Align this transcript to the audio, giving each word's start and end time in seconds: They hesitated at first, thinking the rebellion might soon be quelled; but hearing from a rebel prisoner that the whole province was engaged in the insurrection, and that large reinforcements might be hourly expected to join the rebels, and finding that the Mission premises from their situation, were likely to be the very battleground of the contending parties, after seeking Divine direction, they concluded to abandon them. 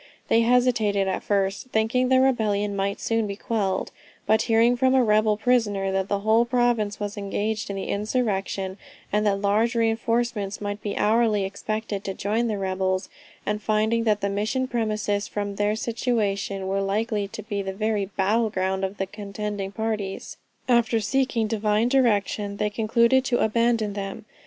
They 0.29 0.41
hesitated 0.41 1.07
at 1.07 1.21
first, 1.21 1.67
thinking 1.67 2.09
the 2.09 2.19
rebellion 2.19 2.75
might 2.75 2.99
soon 2.99 3.27
be 3.27 3.35
quelled; 3.35 3.91
but 4.25 4.41
hearing 4.41 4.75
from 4.75 4.95
a 4.95 5.03
rebel 5.03 5.37
prisoner 5.37 5.91
that 5.91 6.07
the 6.07 6.21
whole 6.21 6.43
province 6.43 6.99
was 6.99 7.17
engaged 7.17 7.69
in 7.69 7.75
the 7.75 7.83
insurrection, 7.87 8.79
and 9.13 9.27
that 9.27 9.39
large 9.41 9.75
reinforcements 9.75 10.59
might 10.59 10.81
be 10.81 10.97
hourly 10.97 11.45
expected 11.45 12.03
to 12.05 12.15
join 12.15 12.47
the 12.47 12.57
rebels, 12.57 13.09
and 13.45 13.61
finding 13.61 14.03
that 14.05 14.21
the 14.21 14.29
Mission 14.29 14.65
premises 14.67 15.27
from 15.27 15.53
their 15.57 15.75
situation, 15.75 16.65
were 16.67 16.81
likely 16.81 17.27
to 17.27 17.43
be 17.43 17.61
the 17.61 17.71
very 17.71 18.05
battleground 18.07 18.83
of 18.83 18.97
the 18.97 19.05
contending 19.05 19.71
parties, 19.71 20.37
after 20.67 20.99
seeking 20.99 21.45
Divine 21.45 21.89
direction, 21.89 22.57
they 22.57 22.71
concluded 22.71 23.23
to 23.25 23.37
abandon 23.37 23.93
them. 23.93 24.25